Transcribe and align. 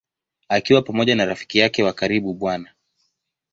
Akiwa 0.49 0.81
pamoja 0.81 1.15
na 1.15 1.25
rafiki 1.25 1.57
yake 1.59 1.83
wa 1.83 1.93
karibu 1.93 2.33
Bw. 2.33 2.49